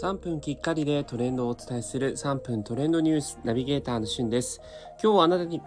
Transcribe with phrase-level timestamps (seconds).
[0.00, 4.60] 3分きっかりでトレンドをお伝えする3分トレンドニュースナビゲーターのしゅんです。
[5.02, 5.60] 今日あなたに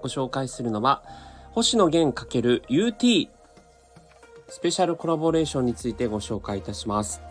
[0.00, 1.02] ご紹介するのは、
[1.50, 3.28] 星野源 ×UT
[4.46, 7.22] スペシャルコラボレーションについてご紹介いたします。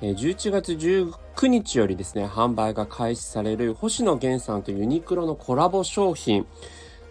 [0.00, 6.44] 11月19日よりですね、販売が開始される星野源さんとユニクロのコラボ商品。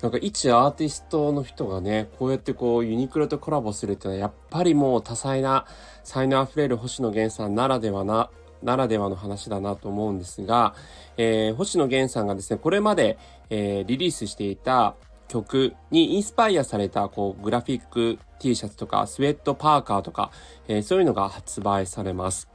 [0.01, 5.65] なんか一アーティストの人がね、こうやってこうユニクロとコラボするっていうのはやっぱりもう多彩な
[6.03, 8.29] 才能あふれる星野源さんならではな
[8.63, 10.73] ならではの話だなと思うんですが、
[11.17, 13.17] えー、星野源さんがですね、これまで、
[13.49, 14.95] えー、リリースしていた
[15.27, 20.31] 曲にインスパイアされたこうグラフィック T シャツとかスウェットパーカーとか、
[20.67, 22.49] えー、そういうのが発売されます。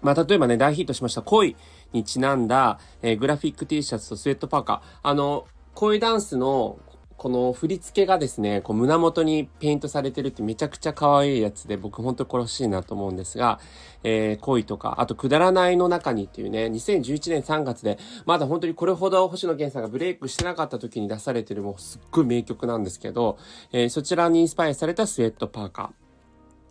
[0.00, 1.56] まあ、例えばね、大ヒットしました恋
[1.92, 4.80] にちなんだ、えー、グラフィック T シャツとスウェットパーカー。
[5.02, 6.78] あの、恋ダンスの
[7.18, 13.58] この振り付けがですね、こう胸元にペイントされてるってめちゃくちゃ可愛いやつで、僕ほんとこれ欲しいなと思うんですが、
[14.04, 23.36] えー、恋とか、あとくだらないの中にっていうね、2011年3月で、まだ本当にこれほど星野源さんがブレイクしてなかった時に出されてるもうすっごい名曲なんですけど、
[23.72, 25.88] えー、そちらにインスパイアされたスウェットパーカー。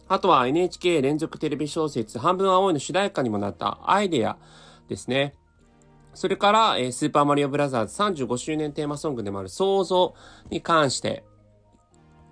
[0.07, 4.37] あとは NHK 連続テレビ小説、半分青いの主題歌にもなったアイデア
[4.87, 5.33] ですね。
[6.17, 10.15] それから、えー、スーパーマリオブラザーズ35周年テーマソングでもある創造
[10.49, 11.23] に関して、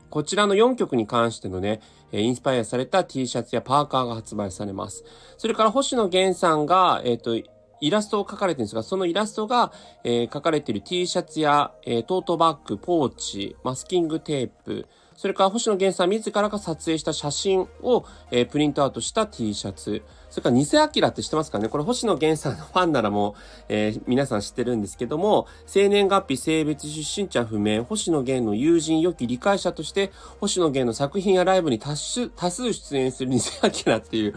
[0.10, 5.04] こちらの4曲に関してのね、えインスパイアされた T シャツやパーカーが発売されます。
[5.38, 7.36] それから星野源さんが、えっ、ー、と、
[7.80, 9.72] イラストを描かれてるんですが、そのイラストが、
[10.04, 20.04] えー、描かれている T シャツや、えー、トートバッグ、ポーチ、マスキングテープ、それから星野源さん自らが撮影した写真を、えー、プリントアウトした T シャツ。
[20.30, 21.70] それから偽アキラって知ってますかね？
[21.70, 23.34] これ星野源さんのファンならもう、
[23.70, 34.36] えー、皆さん知ってるんですけども、生年月日、性別、出身者不明、星野源の友人、良き理解者として、星野源の作品やライブに多数出演する偽アキラっていう、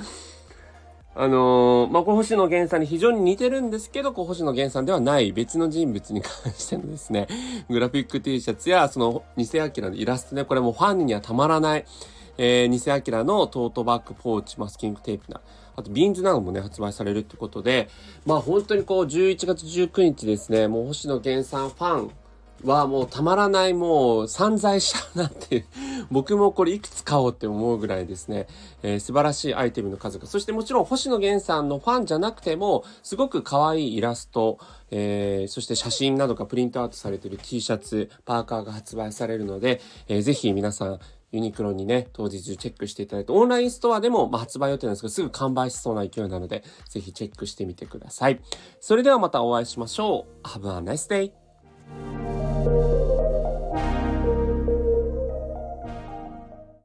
[1.21, 7.27] あのー、まあ、星野源さんに非常に似てるんですけど、こう星野源さんではない別の人物に関してのですね、
[7.69, 11.84] グラフィック T シャツや、その、偽アキラのイラストね、これもファンにはたまらない、
[12.37, 15.41] えー、偽アキラのトートバッグ、ポーチ、マスキングテープな、
[15.75, 17.89] あとビーンズなどもね、発売されるってことで、
[18.25, 22.11] まあ本当にこう、11月19日ですね、もう星野源さんファン、
[22.65, 25.65] はもうたまらないもう散財しちゃうなっていう
[26.10, 28.47] 僕もこれいくつ買おうって思うぐらいですね、
[28.82, 30.26] えー、素晴らしいアイテムの数が。
[30.26, 34.59] そしてもちろん星野源さんのファンじゃなくても、すごく可愛いイラスト、
[34.91, 40.98] えー、そして写真などがプリントアウトされている T シャツ、パーカーが発売されるので、えー、ぜひ皆さん、
[41.31, 48.41] ユニクロにね、当日チェックしていただいて、オンラインストアでも、まあ、発売予定なんですが、すぐ完売しそうな勢いなので、ぜひチェックしてみてください。
[48.80, 50.47] それではまたお会いしましょう。
[50.47, 51.32] Have a nice day!